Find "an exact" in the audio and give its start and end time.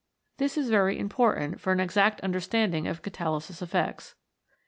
1.71-2.21